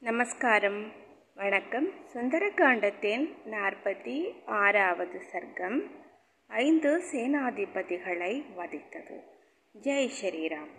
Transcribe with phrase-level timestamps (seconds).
[0.00, 0.92] நமஸ்காரம்.
[1.34, 1.88] வணக்கம்.
[2.14, 5.90] சுந்தரகாண்டத்தின் நாற்பத்தி ஆறாவது சர்க்கம்.
[6.46, 9.16] ஐந்து சேனாதிபதிகளை வதைத்தது.
[9.82, 10.70] ஜெய் ஸ்ரீராம்.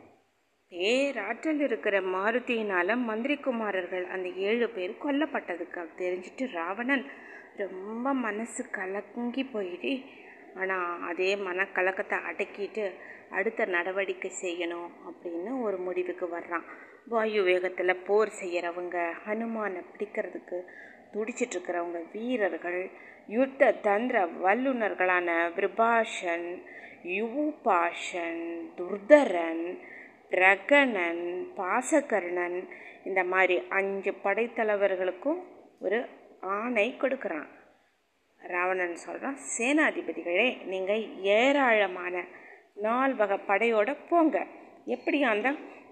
[0.69, 7.05] பேராற்றல் இருக்கிற மாருதியினால மந்திரிக்குமாரர்கள் அந்த ஏழு பேர் கொல்லப்பட்டதுக்கு தெரிஞ்சுட்டு ராவணன்
[7.57, 10.01] ரொம்ப மனசு கலங்கி போயிட்டு
[10.55, 12.93] ஆனால் அதே மனக்கலக்கத்தை அடக்கிட்டு
[13.37, 16.65] அடுத்த நடவடிக்கை செய்யணும் அப்படின்னு ஒரு முடிவுக்கு வர்றான்.
[17.07, 20.57] வாயு வேகத்தில் போர் செய்கிறவங்க ஹனுமானை பிடிக்கிறதுக்கு
[21.13, 22.81] துடிச்சிட்ருக்கிறவங்க வீரர்கள்
[23.27, 26.47] யுத்த தந்திர வல்லுநர்களான பிரபாஷன்
[27.17, 28.43] யுபாஷன்
[28.77, 29.65] துர்தரன்
[30.29, 31.25] பிரகணன்
[31.55, 32.59] பாசகர்ணன்
[33.03, 35.39] இந்த மாதிரி அஞ்சு படைத்தலைவர்களுக்கும்
[35.79, 35.99] ஒரு
[36.41, 37.49] ஆணை கொடுக்குறான்.
[38.41, 42.23] ராவணன் சொல்கிறான் சேனாதிபதிகளே நீங்கள் ஏராளமான
[42.81, 44.37] நால் வகை படையோட போங்க.
[44.85, 45.47] எப்படி அந்த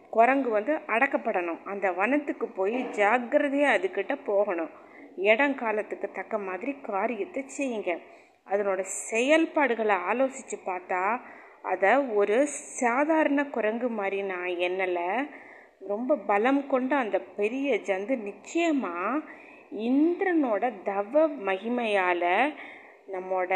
[0.09, 1.61] குரங்கு வந்து அடக்கப்படணும்.
[1.63, 4.71] அந்த வனத்துக்கு போய் ஜாக்கிரதையாக அதுக்கிட்ட போகணும்.
[5.29, 7.91] இடங்காலத்துக்கு தக்க மாதிரி காரியத்தை செய்யுங்க.
[8.51, 11.01] அதனோட செயல்பாடுகளை ஆலோசித்து பார்த்தா
[11.61, 12.37] அதை ஒரு
[12.81, 15.09] சாதாரண குரங்கு மாதிரி நான் எண்ணலை.
[15.87, 19.25] ரொம்ப பலம் கொண்ட அந்த பெரிய ஜந்து நிச்சயமாக
[19.87, 22.29] இந்திரனோட தவ மகிமையால்
[23.13, 23.51] நம்மோட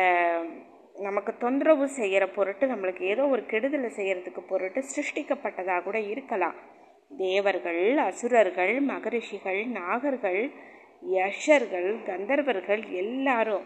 [1.01, 6.57] நமக்கு தொந்தரவு செய்கிற பொருட்டு நம்மளுக்கு ஏதோ ஒரு கெடுதலை செய்கிறதுக்கு பொருட்டு சிருஷ்டிக்கப்பட்டதாக கூட இருக்கலாம்.
[7.17, 10.41] தேவர்கள் அசுரர்கள் மகரிஷிகள் நாகர்கள்
[11.15, 13.65] யஷர்கள் கந்தர்வர்கள் எல்லாரும்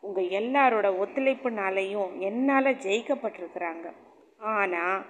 [0.00, 3.86] உங்கள் எல்லாரோட ஒத்துழைப்புனாலையும் என்னால் ஜெயிக்கப்பட்டிருக்கிறாங்க.
[4.54, 5.00] ஆனால்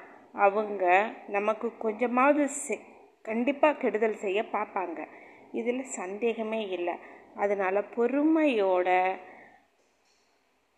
[0.47, 0.85] அவங்க
[1.29, 2.77] நமக்கு கொஞ்சமாவது செ
[3.25, 5.01] கண்டிப்பாக கெடுதல் செய்ய பார்ப்பாங்க.
[5.53, 6.95] இதில் சந்தேகமே இல்லை.
[7.37, 8.89] அதனால் பொறுமையோட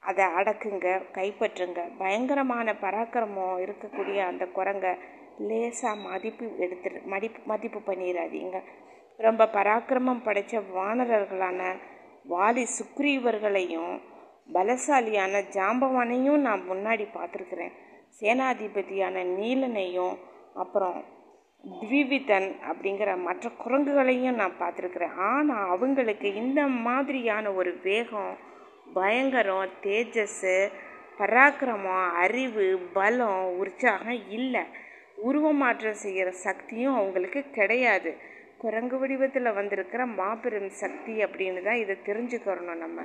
[0.09, 1.81] அதை அடக்குங்க கைப்பற்றுங்க.
[2.01, 4.92] பயங்கரமான பராக்கிரமம் இருக்கக்கூடிய அந்த குரங்கை
[5.48, 8.59] லேசாக மதிப்பு எடுத்துரு மதிப்பு மதிப்பு பண்ணிடாதீங்க
[9.27, 11.61] ரொம்ப பராக்கிரமம் படைத்த வானரர்களான
[12.33, 13.95] வாலி சுக்ரீவர்களையும்
[14.55, 17.75] பலசாலியான ஜாம்பவானையும் நான் முன்னாடி பார்த்துருக்குறேன்.
[18.21, 20.15] சேனாதிபதியான நீலனையும்
[20.62, 20.99] அப்புறம்
[21.65, 25.15] த்விவிதன் அப்படிங்கிற மற்ற குரங்குகளையும் நான் பார்த்துருக்குறேன்.
[25.31, 28.32] ஆனால் அவங்களுக்கு இந்த மாதிரியான ஒரு வேகம்
[28.94, 30.71] பயங்கரம் தேஜஸ்
[31.19, 34.62] பராக்கிரமம் அறிவு பலம் உற்சாகம் இல்லை.
[35.16, 38.16] உருவமாற்றம் செய்கிற சக்தியும் அவங்களுக்கு கிடையாது.
[38.59, 43.00] குரங்கு வடிவத்தில் வந்திருக்கிற மாபெரும் சக்தி அப்படின்னு தான் இதை தெரிஞ்சுக்கிறணும் நம்ம.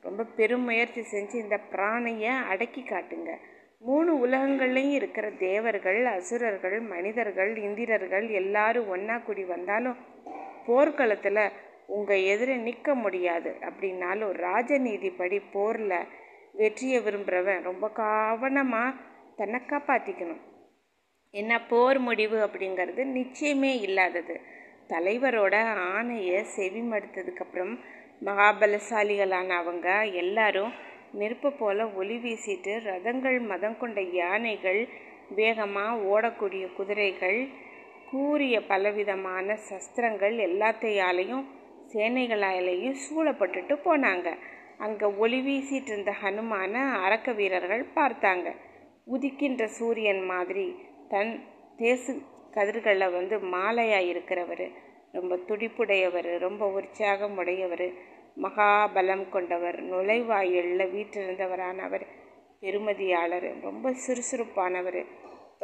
[0.00, 3.32] ரொம்ப பெரும் முயற்சி செஞ்சு இந்த பிராணையை அடக்கி காட்டுங்க.
[3.78, 9.96] மூணு உலகங்கள்லையும் இருக்கிற தேவர்கள் அசுரர்கள் மனிதர்கள் இந்திரர்கள் எல்லாரும் ஒன்றா கூடி வந்தாலும்
[10.66, 11.52] போர்க்களத்தில்
[11.88, 16.08] உங்கள் எதிர நிற்க முடியாது அப்படின்னாலும் ராஜநீதிப்படி போரில்
[16.54, 18.96] வெற்றியை விரும்புகிறவன் ரொம்ப கவனமாக
[19.36, 20.42] தன்னை காப்பாற்றிக்கணும்
[21.34, 24.36] என்ன போர் முடிவு அப்படிங்கிறது நிச்சயமே இல்லாதது.
[24.88, 25.54] தலைவரோட
[25.94, 27.74] ஆணையை செவிமடுத்ததுக்கப்புறம்
[28.24, 30.72] மகாபலசாலிகளான அவங்க எல்லாரும்
[31.12, 34.80] நெருப்பு போல் ஒளி வீசிட்டு ரதங்கள் மதம் கொண்ட யானைகள்
[35.30, 37.40] வேகமாக ஓடக்கூடிய குதிரைகள்
[38.10, 41.44] கூறிய பலவிதமான சஸ்திரங்கள் எல்லாத்தையாலையும்
[41.92, 44.28] சேனைகளாலேயும் சூழப்பட்டுட்டு போனாங்க.
[44.84, 48.48] அங்கே ஒளி வீசிட்டு இருந்த ஹனுமான அரக்க வீரர்கள் பார்த்தாங்க.
[49.14, 50.66] உதிக்கின்ற சூரியன் மாதிரி
[51.12, 51.32] தன்
[51.76, 52.12] தேசு
[52.56, 54.66] கதிர்களில் வந்து மாலையாக இருக்கிறவர்
[55.16, 57.86] ரொம்ப துடிப்புடையவர் ரொம்ப உற்சாகம் உடையவர்
[58.44, 62.04] மகாபலம் கொண்டவர் நுழைவாயிலில் வீட்டிருந்தவரானவர்
[62.62, 65.00] பெருமதியாளர் ரொம்ப சுறுசுறுப்பானவர்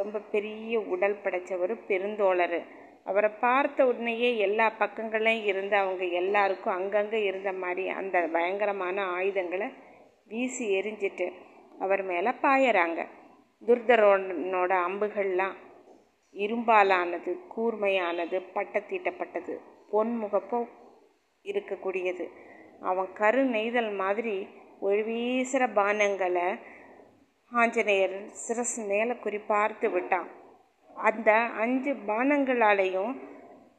[0.00, 2.58] ரொம்ப பெரிய உடல் படைத்தவர் பெருந்தோழர்.
[3.06, 9.68] அவரை பார்த்த உடனேயே எல்லா பக்கங்களையும் இருந்து அவங்க எல்லாருக்கும் அங்கங்கே இருந்த மாதிரி அந்த பயங்கரமான ஆயுதங்களை
[10.30, 11.26] வீசி எரிஞ்சிட்டு
[11.84, 13.00] அவர் மேலே பாயறாங்க.
[13.66, 15.56] துர்தரோனோட அம்புகள்லாம்
[16.34, 19.54] இரும்பாலானது கூர்மையானது பட்டத்தீட்டப்பட்டது
[19.92, 20.60] பொன்முகப்போ
[21.44, 22.26] இருக்கக்கூடியது.
[22.90, 24.36] அவன் கரு நெய்தல் மாதிரி
[24.86, 26.48] ஒரு வீசுகிற பானங்களை
[27.52, 30.28] ஆஞ்சநேயர் சிரசு மேலே குறிப்பார்த்து விட்டான்.
[30.94, 33.14] அந்த அஞ்சு பானங்களாலேயும்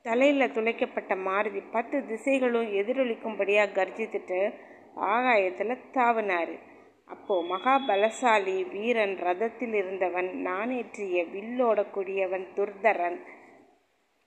[0.01, 4.53] தலையில் துளைக்கப்பட்ட மாருதி பத்து திசைகளும் எதிரொலிக்கும்படியாக கர்ஜித்துட்டு
[4.95, 6.59] ஆகாயத்தில் தாவினார்.
[7.05, 13.17] அப்போது மகாபலசாலி வீரன் ரதத்தில் இருந்தவன் நானேற்றிய வில்லோட கூடியவன் துர்தரன்.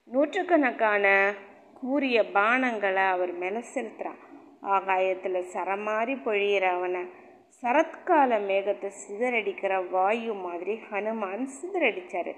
[0.04, 1.34] நூற்றுக்கணக்கான
[1.80, 4.20] கூறிய பானங்களை அவர் மேலே செலுத்துகிறான்
[4.60, 7.02] ஆகாயத்தில் சரமாரி பொழியிற அவனை
[7.62, 12.32] சரத்கால மேகத்தை சிதறடிக்கிற வாயு மாதிரி ஹனுமான் சிதறடித்தார்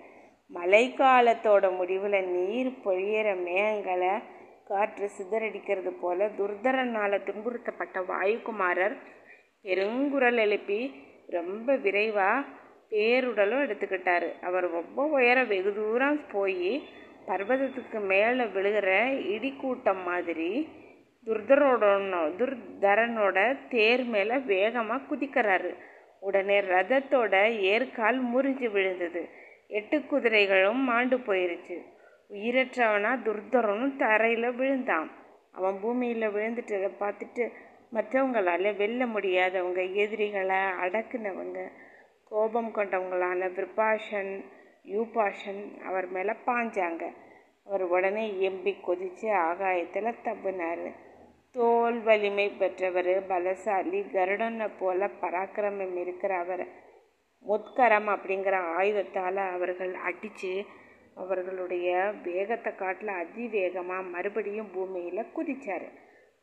[0.54, 4.14] மழைக்காலத்தோட முடிவில் நீர் பொழியிற மேகங்களை
[4.64, 8.96] காற்று சிதறடிக்கிறது போல துர்தரனால் துன்புறுத்தப்பட்ட வாயுகுமாரர்
[9.64, 10.80] பெருங்குரல் எழுப்பி
[11.26, 12.46] ரொம்ப விரைவாக
[12.90, 14.26] பேருடலும் எடுத்துக்கிட்டார்.
[14.42, 16.72] அவர் ரொம்ப உயரம் வெகு தூரம் போய்
[17.26, 18.90] பர்வதத்துக்கு மேலே விழுகிற
[19.34, 20.68] இடிக்கூட்டம் மாதிரி
[21.26, 21.84] துர்தரோட
[22.40, 23.38] துர்தரனோட
[23.68, 25.70] தேர் மேலே வேகமாக குதிக்கிறாரு.
[26.20, 27.34] உடனே ரதத்தோட
[27.74, 29.22] ஏற்கால் முறிஞ்சு விழுந்தது.
[29.70, 31.76] எட்டு குதிரைகளும் மாண்டு போயிருச்சு.
[32.30, 35.10] உயிரற்றவனா துர்தரனும் தரையில் விழுந்தான்.
[35.52, 37.50] அவன் பூமியில் விழுந்துட்டதை பார்த்துட்டு
[37.92, 41.58] மற்றவங்களால வெல்ல முடியாதவங்க எதிரிகளை அடக்குனவங்க
[42.28, 44.44] கோபம் கொண்டவங்களான விருப்பாஷன்
[44.84, 47.02] யூபாஷன் அவர் மேலே பாஞ்சாங்க.
[47.64, 50.94] அவர் உடனே எம்பி கொதித்து ஆகாயத்தில் தப்புனார்.
[51.52, 56.66] தோல் வலிமை பெற்றவர் பலசாலி கருடனை போல பராக்கிரமம் இருக்கிற அவர்
[57.44, 60.52] முத்கரம் அப்படிங்கிற ஆயுதத்தால் அவர்கள் அடித்து
[61.16, 65.88] அவர்களுடைய வேகத்தை காட்டில் அதிவேகமாக மறுபடியும் பூமியில் குதித்தார்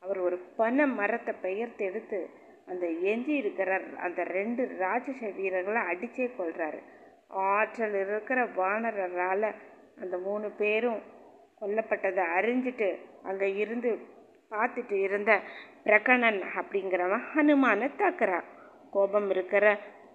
[0.03, 2.19] அவர் ஒரு பனை மரத்தை பெயர்த்து எடுத்து
[2.65, 6.79] அந்த எஞ்சி இருக்கிற அந்த ரெண்டு ராட்சச வீரர்களை அடித்தே கொள்கிறாரு
[7.29, 9.49] ஆற்றல் இருக்கிற வானரால்
[9.99, 11.01] அந்த மூணு பேரும்
[11.61, 12.89] கொல்லப்பட்டதை அறிஞ்சிட்டு
[13.23, 13.91] அங்கே இருந்து
[14.51, 15.31] பார்த்துட்டு இருந்த
[15.83, 18.47] பிரகணன் அப்படிங்கிறவன் ஹனுமானை தாக்குறான்.
[18.91, 19.65] கோபம் இருக்கிற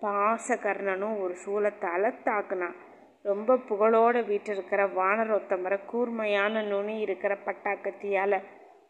[0.02, 2.76] பாசகர்ணனும் ஒரு சூலத்தால் தாக்குனான்
[3.24, 8.38] ரொம்ப புகழோடு வீட்டிருக்கிற வானரோத்தமரை கூர்மையான நுனி இருக்கிற பட்டாக்கத்தியால்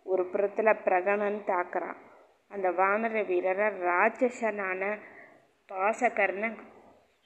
[0.03, 1.99] ஒரு புறத்தில் பிரகணன் தாக்குறான்.
[2.51, 4.83] அந்த வானர வீரரை ராட்சசனான
[5.69, 6.57] பாசகர்ணன்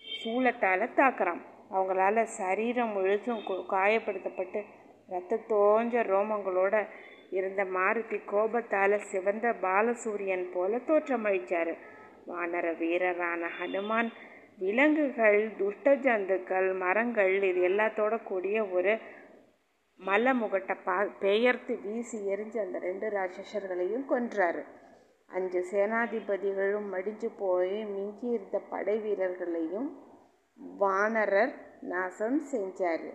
[0.02, 4.60] சூலத்தால் தாக்குறான் அவங்களால சரீரம் முழுதும் காயப்படுத்தப்பட்டு
[5.08, 6.74] ரத்த தோஞ்ச ரோமங்களோட
[7.30, 11.72] இருந்த மாருதி கோபத்தால் சிவந்த பாலசூரியன் போல தோற்றமளித்தார்
[12.26, 14.08] வானர வீரரான ஹனுமான்
[14.56, 18.94] விலங்குகள் துஷ்ட ஜந்துக்கள் மரங்கள் இது எல்லாத்தோட கூடிய ஒரு
[20.00, 24.62] மலை முகட்டை பா பெயர்த்து வீசி எரிஞ்சு அந்த ரெண்டு ராட்சசர்களையும் கொன்றாரு.
[25.26, 29.88] அஞ்சு சேனாதிபதிகளும் மடிஞ்சு போய் மிஞ்சி இருந்த படை வீரர்களையும்
[30.78, 33.08] வானரர் நாசம் செஞ்சார்.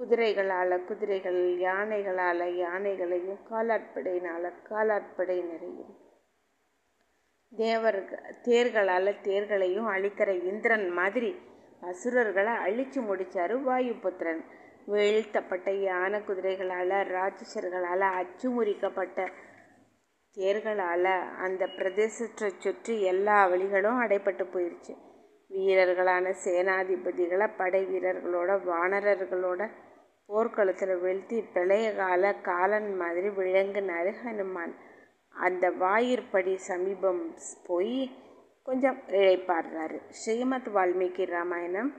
[0.00, 5.94] குதிரைகளால் குதிரைகள் யானைகளால் யானைகளையும் காலாட்படையினால் காலாட்படையினரையும்
[7.52, 11.30] தேவர்கள் தேர்களால் தேர்களையும் அழிக்கிற இந்திரன் மாதிரி
[11.82, 14.42] அசுரர்களை அழிச்சு முடித்தார் வாயுபுத்திரன்.
[14.92, 19.18] வீழ்த்தப்பட்ட யானை குதிரைகளால் ராட்சசர்களால் அச்சுமுறிக்கப்பட்ட
[20.36, 21.12] தேர்களால்
[21.44, 24.94] அந்த பிரதேசத்தை சுற்றி எல்லா வழிகளும் அடைப்பட்டு போயிடுச்சு
[25.50, 29.62] வீரர்களான சேனாதிபதிகளை படை வீரர்களோட வானரர்களோட
[30.28, 34.74] போர்க்களத்தில் வீழ்த்தி பிரளய கால காலன் மாதிரி விளங்கினார் ஹனுமான்.
[35.40, 37.34] அந்த வாயிற்படி சமீபம்
[37.66, 38.10] போய்
[38.62, 41.92] கொஞ்சம் இழைப்பாடுறாரு ஸ்ரீமத் வால்மீகி ராமாயணம்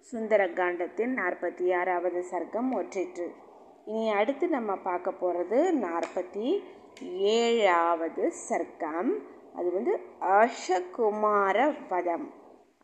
[0.00, 3.32] சுந்தர காண்டத்தின் நாற்பத்தி ஆறாவது சர்க்கம் ஒற்றிற்று.
[3.84, 6.62] இனி அடுத்து நம்ம பார்க்க போகிறது நாற்பத்தி
[7.12, 9.10] ஏழாவது சர்க்கம்.
[9.54, 12.34] அது வந்து அஷகுமார வதம்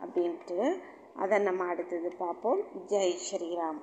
[0.01, 0.81] அப்படின்ட்டு.
[1.17, 2.61] அதை நம்ம அடுத்தது பார்ப்போம்.
[2.87, 3.81] ஜெய் ஸ்ரீராம்.